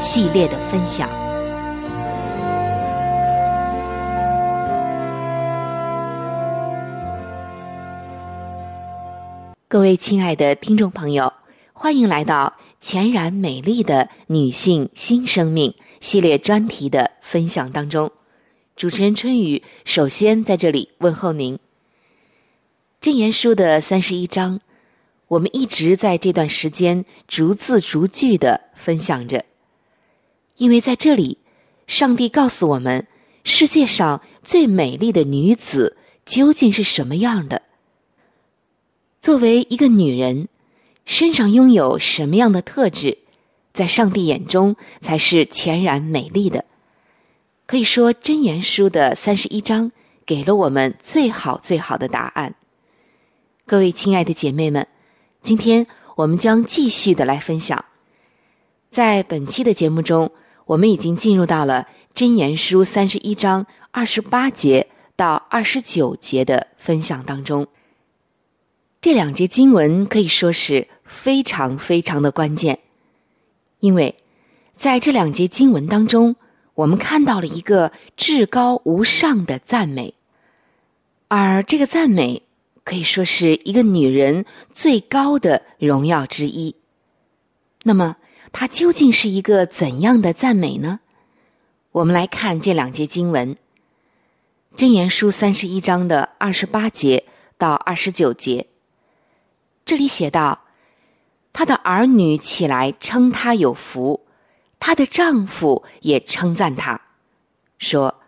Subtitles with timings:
[0.00, 1.08] 系列的分享。
[9.66, 11.32] 各位亲爱的听众朋友，
[11.72, 18.12] 欢迎来到全然美丽的女性新生命系列专题的分享当中。
[18.76, 21.58] 主持人春雨首先在这里问候您。
[23.00, 24.60] 箴言书的三十一章，
[25.26, 29.44] 我们一直在这段时间逐字逐句的分享着。
[30.58, 31.38] 因为在这里，
[31.86, 33.06] 上帝告诉我们，
[33.44, 35.96] 世界上最美丽的女子
[36.26, 37.62] 究竟是什么样的？
[39.20, 40.48] 作为一个女人，
[41.06, 43.18] 身上拥有什么样的特质，
[43.72, 46.64] 在上帝眼中才是全然美丽的？
[47.66, 49.92] 可以说，《真言书》的三十一章
[50.26, 52.56] 给了我们最好最好的答案。
[53.64, 54.88] 各位亲爱的姐妹们，
[55.42, 55.86] 今天
[56.16, 57.84] 我们将继续的来分享，
[58.90, 60.32] 在本期的节目中。
[60.68, 67.68] 我们已经进入到了《真言书》三十一章二十八节到二十九节的分享当中。
[69.00, 72.80] 这两节经文可以说是非常非常的关键，
[73.80, 74.16] 因为
[74.76, 76.36] 在这两节经文当中，
[76.74, 80.12] 我们看到了一个至高无上的赞美，
[81.28, 82.42] 而这个赞美
[82.84, 86.76] 可以说是一个女人最高的荣耀之一。
[87.84, 88.16] 那么。
[88.52, 91.00] 它究竟是一个怎样的赞美呢？
[91.92, 93.56] 我们来看这两节经文，
[94.76, 97.24] 《箴言书》三十一章的二十八节
[97.56, 98.66] 到二十九节。
[99.84, 100.60] 这里写道
[101.52, 104.26] ：“她的儿女起来称她有福，
[104.80, 107.00] 她的丈夫也称赞她，
[107.78, 108.20] 说：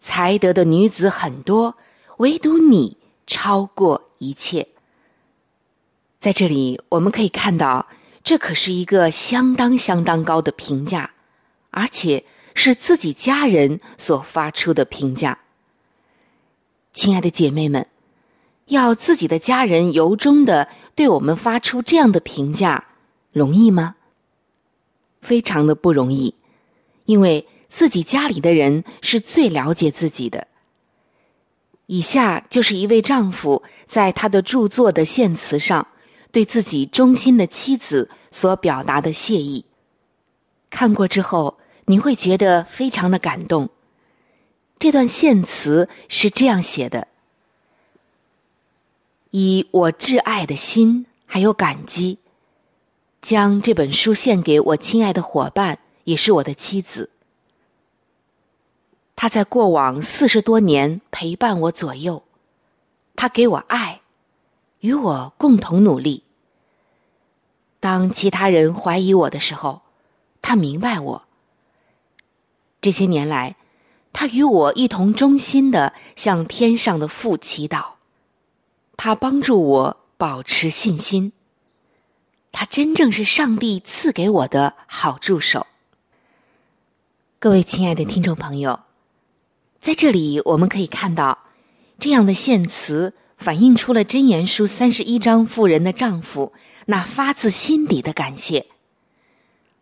[0.00, 1.76] 才德的女子很多，
[2.18, 4.68] 唯独你超过一切。”
[6.20, 7.86] 在这里，我们可以看到。
[8.28, 11.12] 这可是一个相当相当高的评价，
[11.70, 15.38] 而且是自己家人所发出的评价。
[16.92, 17.86] 亲爱的姐妹们，
[18.66, 22.88] 要自己的家人由衷的对我们发出这样的评价，
[23.32, 23.96] 容易吗？
[25.22, 26.34] 非常的不容易，
[27.06, 30.48] 因为自己家里的人是最了解自己的。
[31.86, 35.88] 以下就是一位丈夫在他的著作的献词上，
[36.32, 39.64] 对自己忠心的妻子所表达的谢意。
[40.70, 43.70] 看过之后，你会觉得非常的感动。
[44.78, 47.08] 这段献词是这样写的
[49.32, 52.18] ：“以我挚爱的心，还有感激，
[53.20, 57.10] 将这本书献给我亲爱的伙伴，也是我的妻子。
[59.16, 62.22] 他在过往四十多年陪伴我左右，
[63.16, 63.97] 他给我爱，
[64.80, 66.24] 与我共同努力。
[67.80, 69.82] 当其他人怀疑我的时候，
[70.42, 71.24] 他明白我。
[72.80, 73.56] 这些年来。”
[74.10, 77.90] 他与我一同衷心的向天上的父祈祷，
[78.96, 81.32] 他帮助我保持信心。
[82.50, 85.68] 他真正是上帝赐给我的好助手。
[87.38, 88.80] 各位亲爱的听众朋友，
[89.80, 91.38] 在这里我们可以看到，
[92.00, 96.52] 这样的献词反映出了箴言书三十一章妇人的丈夫
[96.84, 98.66] 那发自心底的感谢。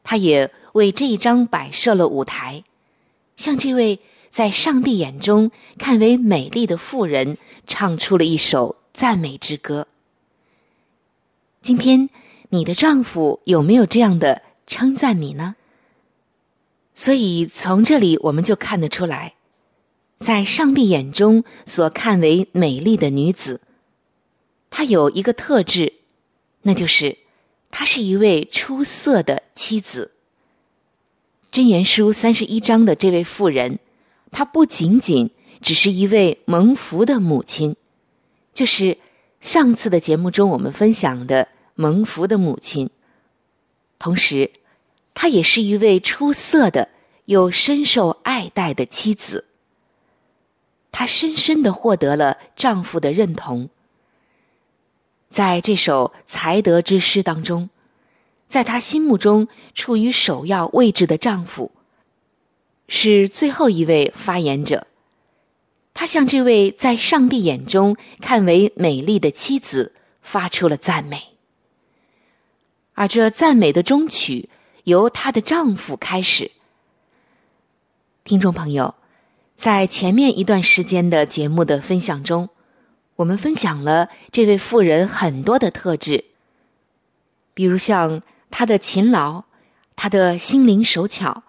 [0.05, 2.63] 他也为这一章摆设了舞台，
[3.37, 3.99] 向这位。
[4.29, 9.87] 在上帝眼中看为美丽的妇人，唱出了一首赞美之歌。
[11.63, 12.11] 今天，
[12.51, 15.57] 你的丈夫有没有这样的称赞你呢？
[16.93, 19.33] 所以从这里我们就看得出来，
[20.19, 23.61] 在上帝眼中所看为美丽的女子，
[24.71, 25.93] 她有一个特质，
[26.63, 27.19] 那就是
[27.71, 30.13] 她是一位出色的妻子。
[31.53, 33.79] 箴言书三十一章的这位妇人。
[34.33, 35.31] 她不仅仅
[35.63, 37.77] 只是一位蒙福的母亲，
[38.53, 38.99] 就是
[39.41, 42.91] 上次的节目中我们分享的蒙福的母亲。
[43.99, 44.51] 同时，
[45.15, 46.89] 她也是一位出色的
[47.27, 49.47] 又深受爱戴的妻子。
[50.99, 53.69] 她深深的获得了丈夫的认同。
[55.29, 57.69] 在这首才德之诗当中，
[58.49, 61.71] 在她心目中处于首要位置的丈夫。
[62.89, 64.87] 是最后一位发言者，
[65.93, 71.35] 他向这位在上帝眼中看为美丽的妻子发出了赞美，
[72.95, 74.49] 而这赞美的终曲
[74.85, 76.53] 由她的丈夫开始。
[78.25, 78.95] 听众朋友，
[79.57, 82.49] 在前面一段时间的节目的分享中，
[83.17, 86.25] 我们分享了这位妇人很多的特质，
[87.55, 89.45] 比如像她的勤劳，
[89.97, 91.43] 她的心灵手巧。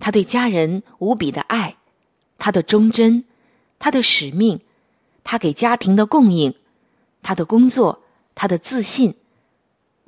[0.00, 1.74] 他对家人无比的爱，
[2.38, 3.24] 他的忠贞，
[3.80, 4.60] 他的使命，
[5.24, 6.54] 他给家庭的供应，
[7.20, 8.04] 他的工作，
[8.36, 9.16] 他的自信，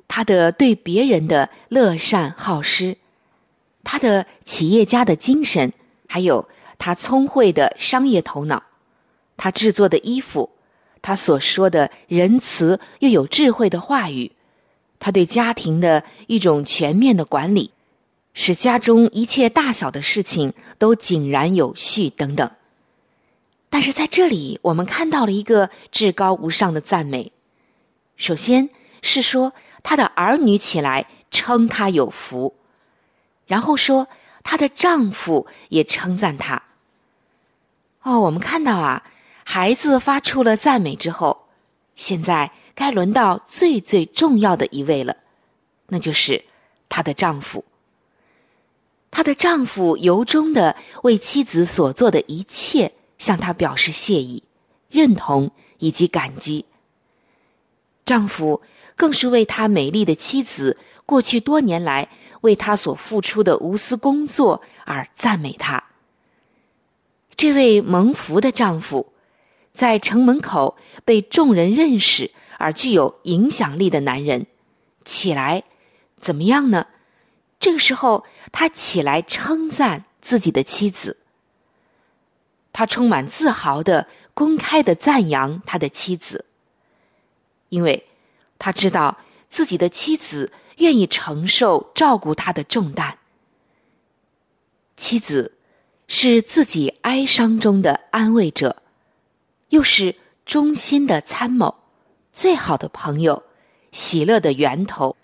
[0.07, 2.95] 他的对别人的乐善好施，
[3.83, 5.73] 他的企业家的精神，
[6.07, 6.47] 还有
[6.83, 8.63] 他聪慧的商业头脑，
[9.37, 10.49] 他制作的衣服，
[11.03, 14.31] 他所说的仁慈又有智慧的话语，
[14.97, 17.69] 他对家庭的一种全面的管理。
[18.33, 22.49] 使家中一切大小的事情都井然有序，等等。
[23.69, 27.31] 但是在这里，我们看到了一个至高无上的赞美。
[28.17, 28.71] 首先
[29.03, 32.55] 是说她的儿女起来称她有福，
[33.45, 34.07] 然后说
[34.41, 36.63] 她的丈夫也称赞她。
[38.03, 39.03] 哦，我们看到啊，
[39.43, 41.47] 孩子发出了赞美之后，
[41.95, 45.17] 现在该轮到最最重要的一位了，
[45.87, 46.43] 那就是
[46.89, 47.63] 她的丈夫。
[49.11, 54.41] 她的丈夫由衷的为妻子所做的一切向她表示谢意、
[54.89, 56.65] 认同以及感激。
[58.03, 58.61] 丈夫
[58.95, 62.09] 更是为他美丽的妻子过去多年来
[62.41, 65.83] 为他所付出的无私工作而赞美他。
[67.41, 69.13] 这位蒙福的丈夫，
[69.73, 72.29] 在城门口被众人认识
[72.59, 74.45] 而具有影响力的男人，
[75.05, 75.63] 起来
[76.19, 76.85] 怎么样呢？
[77.59, 81.17] 这个时候，他起来称赞自己的妻子。
[82.71, 86.45] 他充满自豪的公开的赞扬他的妻子，
[87.69, 88.05] 因为
[88.59, 89.17] 他知道
[89.49, 93.17] 自己的妻子愿意承受照顾他的重担。
[94.95, 95.57] 妻子
[96.13, 98.83] 是自己哀伤中的安慰者，
[99.69, 101.73] 又是忠心的参谋，
[102.33, 103.43] 最好的朋友，
[103.93, 105.15] 喜乐的源头，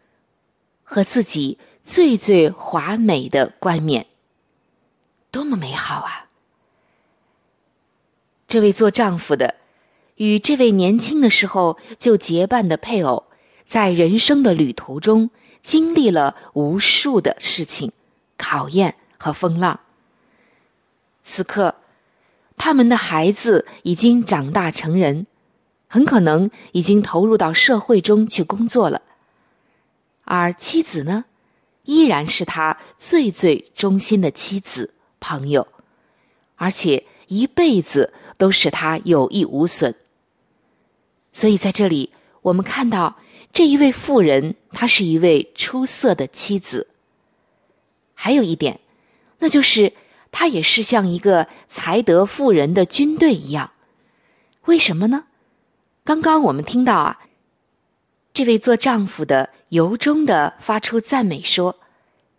[0.84, 1.60] 和自己。
[1.84, 4.08] 最最华美的冠冕，
[5.32, 6.28] 多么美好啊！
[8.46, 9.56] 这位做丈夫的，
[10.16, 13.24] 与这位年轻的时候就结伴的配偶，
[13.70, 15.30] 在人生的旅途中
[15.64, 17.94] 经历了无数的事情、
[18.38, 19.80] 考验和风浪。
[21.30, 21.76] 此刻，
[22.56, 25.28] 他们的孩子已经长大成人，
[25.88, 29.02] 很可能已经投入到社会中去工作了，
[30.24, 31.26] 而妻子呢，
[31.84, 35.68] 依然是他最最忠心的妻子朋友，
[36.56, 39.94] 而且一辈子都使他有益无损。
[41.34, 43.18] 所以在这里，我们看到
[43.52, 46.88] 这一位妇人，她是一位出色的妻子。
[48.14, 48.80] 还有一点，
[49.40, 49.92] 那就是
[50.40, 53.72] 她也是像一个才德妇人的军队一样。
[54.66, 55.24] 为什么呢？
[56.04, 57.22] 刚刚我们听到啊，
[58.36, 61.80] 这位做丈夫的由衷的发出赞美说：“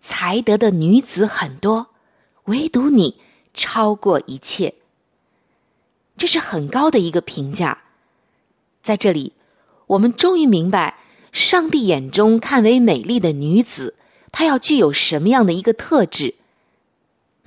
[0.01, 1.89] 才德的女子很多，
[2.45, 3.21] 唯独你
[3.53, 4.75] 超过一切。”
[6.17, 7.83] 这是很高的一个评价。
[8.81, 9.33] 在这里，
[9.89, 10.99] 我们终于明白，
[11.33, 13.97] 上帝眼中看为美丽的女子。
[14.31, 16.37] 她要具有什么样的一个特质？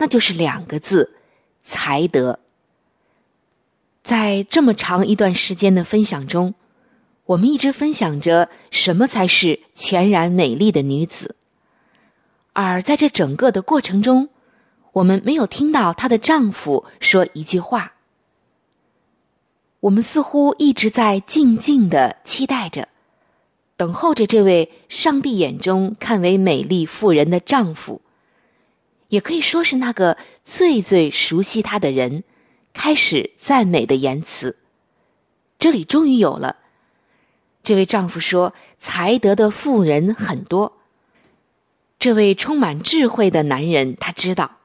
[0.02, 1.14] 那就是两个字：
[1.64, 2.40] 才德。
[4.02, 6.56] 在这么长一段时间的分享中，
[7.26, 11.36] 我们一直分享着什么才是全然美丽的女子，
[12.54, 14.30] 而在这整个的过程中，
[14.94, 17.94] 我们没有听到她的丈夫说一句话。
[19.82, 22.88] 我们似乎一直在静静的期待着。
[23.78, 28.02] 等候着这位上帝眼中看为美丽妇人的丈夫，
[29.12, 32.24] 也可以说是那个最最熟悉她的人，
[32.74, 34.58] 开始赞美的言辞。
[35.60, 36.56] 这里终于有了。
[37.62, 40.80] 这位丈夫说：“才德的妇人很多。”
[42.00, 44.58] 这位充满智慧的男人，他知道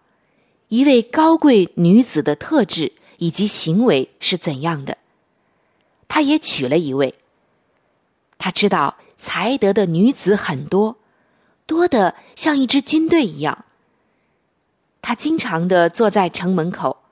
[0.69, 4.97] 一位高贵女子的特质以及行为是怎样的。
[6.09, 7.15] 他也娶了一位。
[8.39, 8.97] 他知道。
[9.19, 10.99] 才德的女子很多，
[11.65, 13.65] 多的像一支军队一样。
[15.09, 17.05] 他经常的坐在城门口，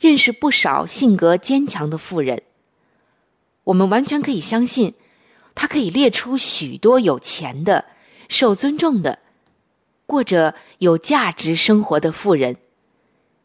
[0.00, 2.42] 认识不少性格坚强的妇人。
[3.64, 4.94] 我们完全可以相信，
[5.54, 7.84] 他可以列出许多有钱的、
[8.30, 9.18] 受尊重的、
[10.06, 12.56] 过着有价值生活的妇人，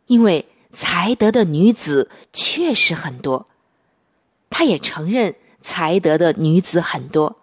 [0.05, 3.49] 因为才德的女子确实很多。
[4.49, 7.35] 他也承认才德的女子很多。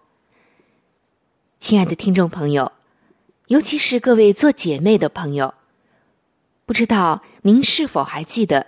[1.59, 2.71] 亲爱的听众朋友，
[3.45, 5.53] 尤其是各位做姐妹的朋友，
[6.67, 8.67] 不知道您是否还记得，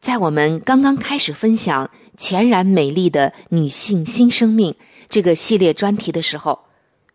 [0.00, 4.74] 在我们刚刚开始分享全然美丽的女性新生命
[5.10, 6.64] 这个系列专题的时候，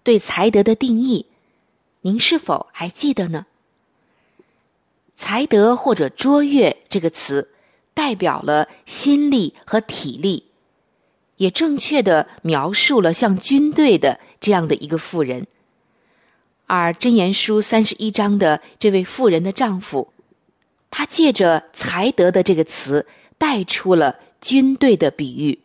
[0.04, 1.26] 对才德的定义，
[2.02, 3.48] 您是否还记得呢？
[5.16, 7.50] 才德或者卓越这个词，
[7.96, 10.44] 代表了心力和体力，
[11.38, 14.20] 也正确的描述了像军队的。
[14.40, 15.48] 这样的一个妇人，
[16.76, 20.12] 而《真言书》三十一章的这位妇人的丈夫，
[20.90, 23.06] 他借着“才德”的这个词，
[23.38, 25.60] 带出了军队的比喻。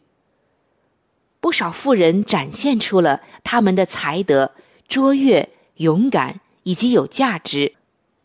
[1.40, 4.52] 不少妇人展现出了他们的才德、
[4.86, 7.72] 卓越、勇敢以及有价值、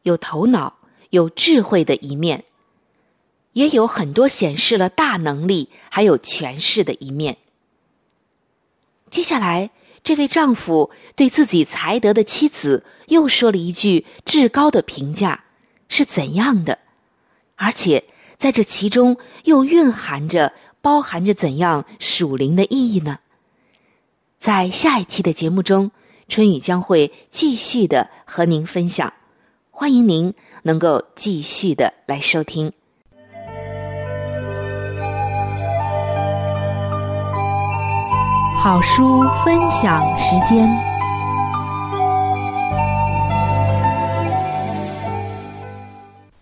[0.02, 2.44] 有头脑、有智慧的一面，
[3.54, 7.38] 也有很多显示了大能力还有权势的一面。
[9.10, 9.70] 接下来。
[10.04, 15.46] 这位丈夫对自己才德的妻子又说了一句至高的评价，
[15.88, 16.80] 是怎样的？
[17.56, 18.04] 而且
[18.38, 23.20] 在这其中又蕴含着、包含着怎样属灵的意义呢？
[24.40, 25.92] 在下一期的节目中，
[26.28, 29.14] 春雨将会继续的和您分享，
[29.72, 30.34] 欢迎您
[30.64, 32.74] 能够继续的来收听。
[38.64, 40.66] 好书分享时间。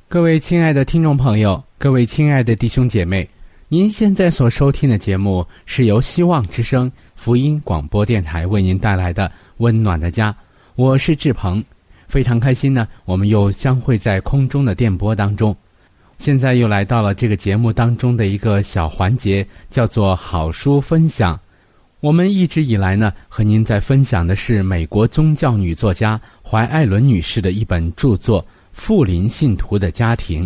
[0.08, 3.28] 各位亲爱的听众朋友，各位亲爱的弟兄姐妹，
[3.70, 10.32] 您现在所收听的节目是由希望之声福音广播电台为您带来的《温暖的家》，
[10.76, 11.64] 我是志鹏，
[12.08, 15.56] 非常开心呢，我们又相会在空中的电波当中。
[16.20, 21.40] 现在又来到了这个节目当中的一个小环节，叫做好书分享。
[22.02, 28.42] 我们一直以来呢，和您在分享的是美国宗教女作家怀艾伦女士的一本著作
[28.72, 30.44] 《富林信徒的家庭》。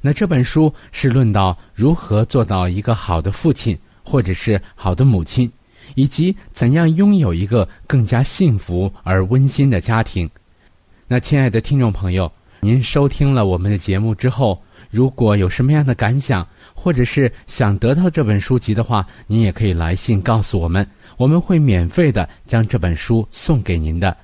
[0.00, 5.52] 那这本书是论到如何做到一个好的父亲，或者是好的母亲，
[5.96, 10.28] 以及怎样拥有一个更加幸福而温馨的家庭。
[11.06, 16.48] 那亲爱的听众朋友，您收听了我们的节目之后，如果有什么样的感想？
[16.78, 24.16] 或者是想得到这本书籍的话，您也可以来信告诉我们，我们会免费的将这本书送给您的。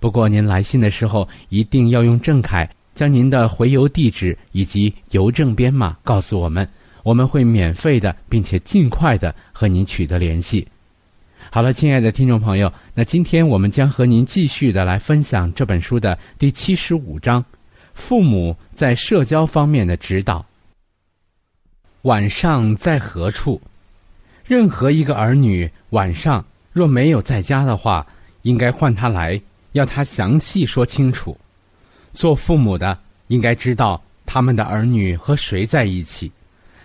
[0.00, 6.68] 不过您来信的时候一定要用正楷将您的回邮地址以及邮政编码告诉我们，
[7.04, 10.66] 我们会免费的并且尽快的和您取得联系。
[11.50, 17.42] 好了，亲爱的听众朋友，那今天我们将和您继续的来分享这本书的第七十五章：
[17.94, 20.44] 父母在社交方面的指导。
[22.02, 23.60] 晚上在何处？
[24.42, 26.42] 任何一个儿女晚上
[26.72, 28.06] 若没有在家的话，
[28.40, 29.38] 应该唤他来，
[29.72, 31.36] 要他详细说清楚。
[32.10, 36.32] 做父母的应该知道他们的儿女和谁在一起，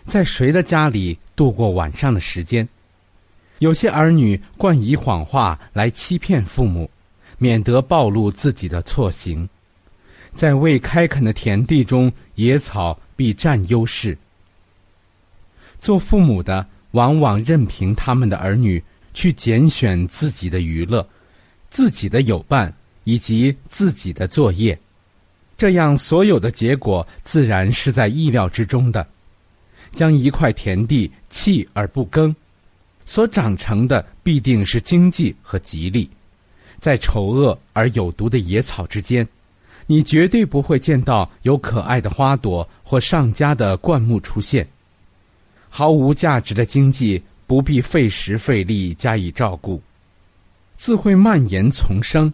[0.06, 2.68] 在谁的家里度过晚上的时间。
[3.60, 6.90] 有些儿女惯以谎话来欺骗父母，
[7.38, 9.48] 免得暴露自己的错行。
[10.34, 14.18] 在未开垦的田地中，野草必占优势。
[15.86, 21.08] 做父母的往往任凭他们的儿女去拣选自己的娱乐、
[21.70, 22.74] 自己的友伴
[23.04, 24.76] 以及自己的作业，
[25.56, 29.06] 这样所有的结果自然是在意料之中的。
[29.92, 32.36] 将一块田地弃而不耕。
[33.06, 36.10] 所长成的必定是经济和吉利，
[36.80, 39.26] 在丑恶而有毒的野草之间，
[39.86, 44.68] 你绝对不会见到有可爱的花朵或上佳的灌木出现。
[45.78, 49.82] 毫无价值的经济不必费时费力加以照顾，
[50.78, 52.32] 自会蔓延丛生；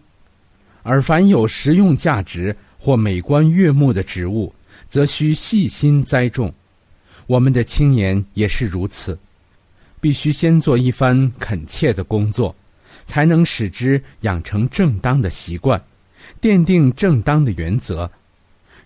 [0.84, 4.54] 而凡有实用价值或美观悦目的植物，
[4.88, 6.54] 则需细心栽种。
[7.26, 9.18] 我们的青年也是如此。
[10.00, 12.54] 必须先做一番恳切的工作，
[13.08, 15.82] 才能使之养成正当的习惯，
[16.40, 18.08] 奠定正当的原则。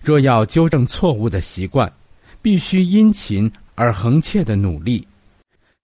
[0.01, 1.93] 若要纠正错误的习惯，
[2.41, 5.07] 必须殷勤而恒切的努力，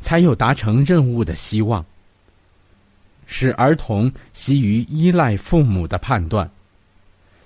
[0.00, 1.84] 才有达成任务的希望。
[3.26, 6.50] 使儿童习于依赖父母的判断。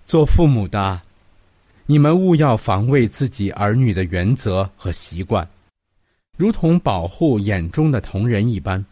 [0.04, 1.00] 做父母的，
[1.84, 5.46] 你们务要防卫自己儿女的原则和习惯。
[6.36, 8.84] 如同保护眼中的同人一般，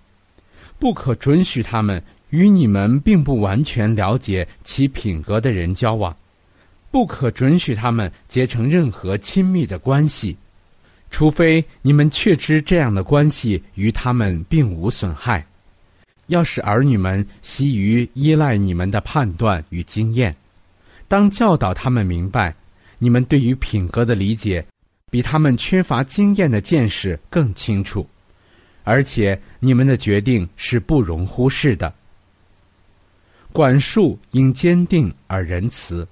[0.78, 6.14] 不可准许他们与你们并不完全了解其品格的人交往，
[6.90, 10.36] 不可准许他们结成任何亲密的关系，
[11.14, 15.46] 除非你们确知这样的关系与他们并无损害。
[16.26, 20.34] 要使儿女们习于依赖你们的判断与经验，
[21.06, 22.52] 当教导他们明白
[22.98, 24.66] 你们对于品格的理解。
[25.08, 28.04] 比他们缺乏经验的见识更清楚，
[28.82, 31.94] 而且你们的决定是不容忽视的。
[33.52, 36.04] 管束应坚定而仁慈，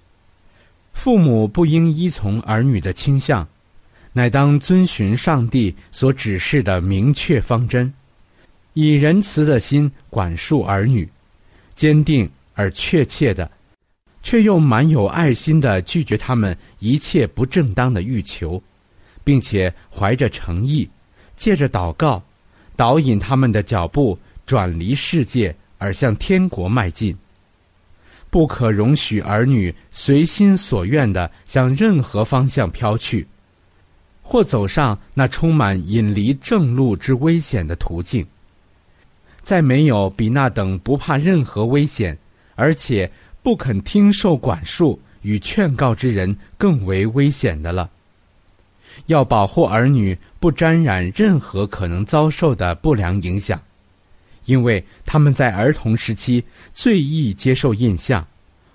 [0.92, 3.44] 父母不应依从儿女的倾向，
[4.12, 7.92] 乃当遵循上帝所指示的明确方针，
[8.74, 11.08] 以仁慈的心管束儿女，
[11.74, 13.50] 坚定而确切的，
[14.22, 18.62] 却又满有爱心的拒绝他们一切不正当的欲求。
[19.24, 20.88] 并且怀着诚意，
[21.36, 22.20] 借着祷告，
[22.74, 27.16] 导引他们的脚步转离世界，而向天国迈进。
[28.30, 33.24] 不可容许儿女随心所愿的向任何方向飘去，
[34.32, 38.26] 或走上那充满引离正路之危险的途径。
[39.42, 42.16] 再没有比那等不怕任何危险，
[42.54, 47.90] 而且不肯听受管束与劝告之人更为危险的了。
[49.04, 53.60] 要保护儿女不沾染任何可能遭受的不良影响，
[54.46, 56.42] 因为他们在儿童时期
[56.72, 58.26] 最易接受印象，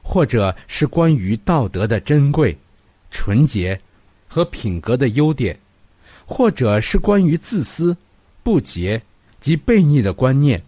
[0.03, 2.55] 或者是关于道德的珍贵、
[3.09, 3.79] 纯洁
[4.37, 5.57] 和品格的优点，
[6.23, 7.97] 或者是关于自私、
[8.43, 9.01] 不洁
[9.39, 10.61] 及悖逆的观念。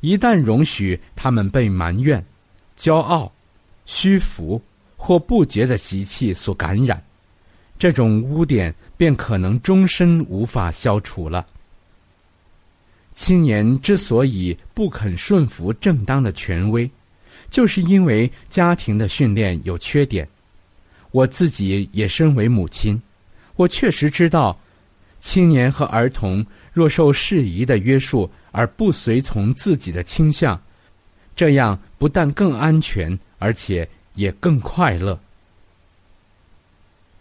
[0.00, 2.26] 一旦容许他们被埋怨、
[2.76, 3.30] 骄傲、
[3.86, 4.60] 虚浮
[4.96, 7.00] 或不洁的习气所感染。
[7.78, 11.46] 这种污点便可能终身无法消除了。
[13.14, 16.90] 青年之所以不肯顺服正当的权威，
[17.48, 20.28] 就是因为家庭的训练有缺点。
[21.12, 23.00] 我自己也身为母亲，
[23.54, 24.58] 我确实知道，
[25.20, 30.60] 青年和儿童若受适宜的约束而不随从自己的倾向，
[31.36, 35.18] 这样不但更安全，而且也更快乐。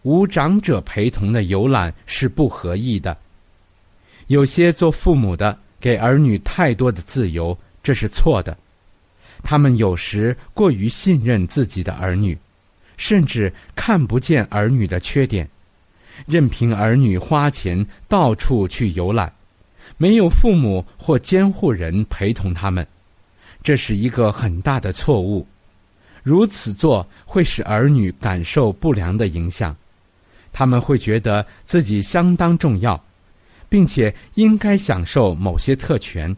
[0.04, 3.16] 无长者陪同的游览是不合意的。
[4.28, 8.58] 有些做父母的给儿女太多的自由，这是错的。
[9.44, 12.38] 他们有时过于信任自己的儿女，
[13.02, 15.50] 甚至看不见儿女的缺点，
[16.28, 19.34] 任凭儿女花钱到处去游览，
[19.98, 22.86] 没有父母或监护人陪同他们，
[23.64, 25.48] 这是一个很大的错误。
[26.22, 29.76] 如此做会使儿女感受不良的影响，
[30.54, 33.04] 他们会觉得自己相当重要，
[33.68, 36.38] 并且应该享受某些特权，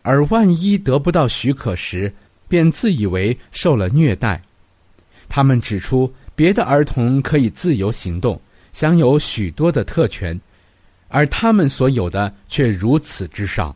[0.00, 2.10] 而万一得不到许可时，
[2.48, 4.40] 便自以为受了虐待。
[5.30, 8.38] 他们指出，别的儿童可以自由行动，
[8.72, 10.38] 享有许多的特权，
[11.08, 13.74] 而他们所有的却如此之少。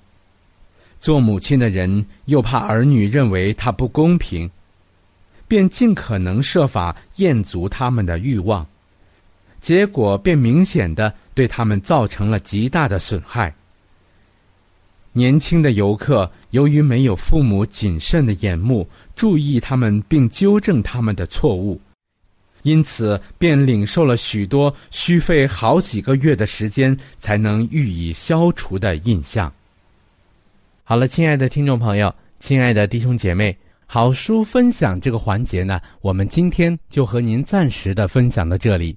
[0.99, 4.51] 做母亲的人又怕儿女认为他不公平，
[5.47, 8.67] 便尽可能设法厌足他们的欲望，
[9.61, 13.55] 结果便明显的对他们造成了极大的损害。
[15.17, 21.81] 年轻的游客由于没有父母谨慎的眼目注意他们并纠正他们的错误，
[22.63, 29.51] 因此便领受了许多需费好几个月的时间才能予以消除的印象。
[30.83, 38.97] 好了，亲爱的听众朋友，亲爱的弟兄姐妹，好书分享这个环节呢，我们今天就和您暂时的分享到这里。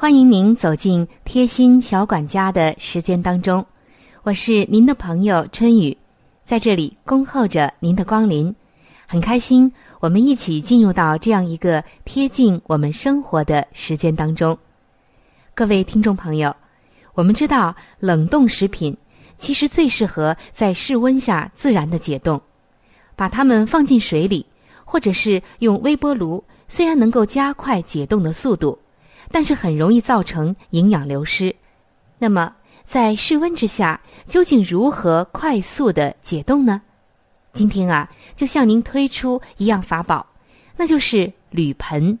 [0.00, 3.62] 欢迎您走进贴心小管家的时间当中，
[4.22, 5.94] 我是您的朋友春雨，
[6.42, 8.56] 在这里恭候着您的光临，
[9.06, 14.58] 很开心我们一起进入到这样一个贴近我们生活的时间当中。
[15.54, 16.56] 各位听众朋友，
[17.12, 18.96] 我们知道冷冻食品
[19.36, 22.40] 其实最适合在室温下自然的解冻，
[23.14, 24.46] 把它们放进水里，
[24.82, 28.78] 或者是用微波炉，虽然能够加快解冻的速度。
[29.30, 31.54] 但是很容易造成营养流失。
[32.18, 36.82] 那么，在室温之下，究竟如何快速的解冻呢？
[37.52, 40.26] 今天啊，就向您推出一样法宝，
[40.76, 42.18] 那就是铝盆。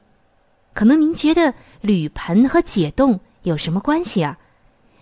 [0.72, 4.38] 可能您觉得铝盆和解冻有什么关系啊？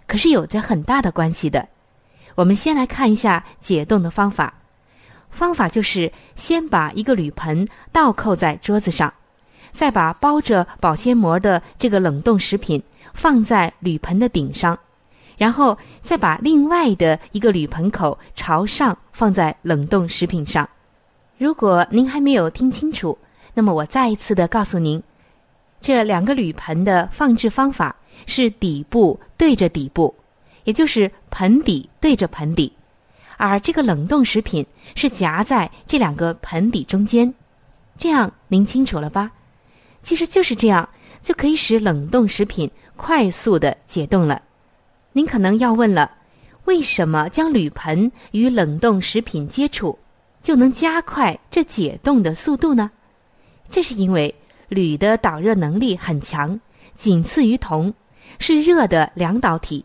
[0.07, 1.69] 可是有着很大的关系的。
[2.35, 4.55] 我们先来看一下解冻的方法。
[5.31, 9.13] 方法就是先把一个铝盆倒扣在桌子上。
[9.73, 12.83] 再把包着保鲜膜的这个冷冻食品
[13.15, 14.79] 放在铝盆的顶上，
[15.37, 20.69] 然后再把另外的一个铝盆口朝上放在冷冻食品上。
[21.37, 23.17] 如果您还没有听清楚，
[23.55, 25.03] 那么我再一次的告诉您，
[25.81, 27.95] 这两个铝盆的放置方法
[28.27, 30.15] 是底部对着底部，
[30.65, 32.73] 也就是盆底对着盆底，
[33.37, 37.33] 而这个冷冻食品是夹在这两个盆底中间。
[37.97, 39.31] 这样您清楚了吧？
[40.01, 40.89] 其实就是这样，
[41.23, 44.43] 就可以使冷冻食品快速的解冻了。
[45.13, 46.11] 您可能要问了，
[46.65, 49.99] 为什么将铝盆与冷冻食品接触，
[50.43, 52.91] 就能加快这解冻的速度呢？
[53.71, 54.35] 这是因为
[54.69, 56.59] 铝的导热能力很强，
[56.95, 57.93] 仅次于铜，
[58.39, 59.85] 是热的两导体。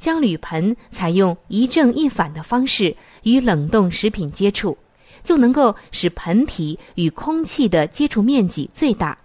[0.00, 4.76] 将铝盆采用一正一反的方式与冷冻食品接触，
[5.22, 9.16] 就能够使盆体与空气的接触面积最大。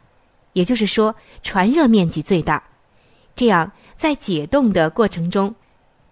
[0.58, 2.64] 也就是说，传热面积最大，
[3.36, 5.54] 这样在解冻的过程中，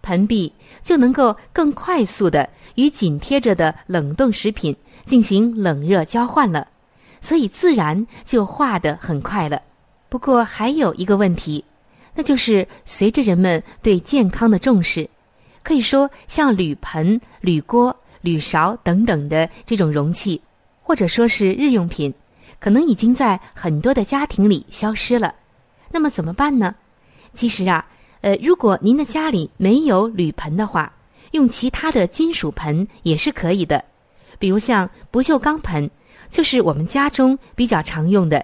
[0.04, 0.54] 盆壁
[0.84, 6.68] 就能够更快速的与紧贴着的冷冻食品进行冷热交换了，
[7.22, 9.60] 所以自然就化得很快了。
[10.10, 11.66] 不过还有一个问题，
[12.14, 15.10] 那就是随着人们对健康的重视，
[15.64, 20.40] 可以说像铝盆、铝锅、铝勺等等的这种容器，
[20.84, 22.14] 或者说是日用品。
[22.66, 25.36] 可能已经在很多的家庭里消失了，
[25.92, 26.74] 那么怎么办呢？
[27.32, 27.86] 其实啊，
[28.22, 30.92] 呃，如果您的家里没有铝盆的话，
[31.30, 33.86] 用其他的金属盆也是可以的，
[34.40, 35.88] 比如像不锈钢盆，
[36.32, 38.44] 就是我们家中比较常用的。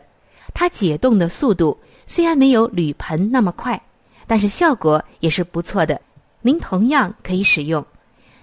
[0.53, 3.81] 它解冻的速度虽然没有铝盆那么快，
[4.27, 5.99] 但是效果也是不错的。
[6.43, 7.83] 您同样可以使用。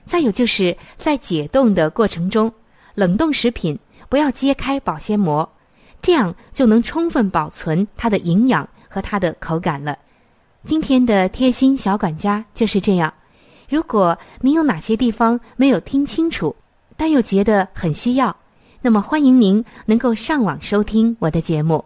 [0.04, 2.52] 再有就是在解冻的过程中，
[2.96, 3.78] 冷冻食品。
[4.08, 5.46] 不要揭开保鲜膜，
[6.00, 9.98] 这样就能充分保存它的营养和它的口感了。
[10.64, 13.12] 今天的贴心小管家就是这样。
[13.68, 16.54] 如果您有哪些地方没有听清楚，
[16.96, 18.34] 但又觉得很需要，
[18.80, 21.84] 那么欢迎您能够上网收听我的节目。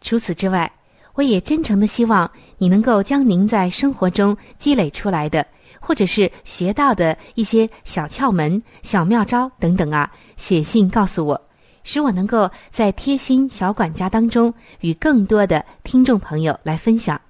[0.00, 0.70] 除此之外，
[1.14, 5.46] 我也真诚的希望你能够将您在生活中积累出来的，
[5.78, 11.40] 或者是学到的一些小窍门、小妙招等等啊，写信告诉我，
[11.84, 17.20] 使我能够在贴心小管家当中与更多的听众朋友来分享。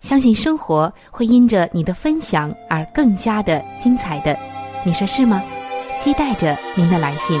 [0.00, 4.38] 相信生活会因着你的分享而更加的精彩的，
[4.84, 5.42] 你说是吗？
[5.98, 7.40] 期待着您的来信。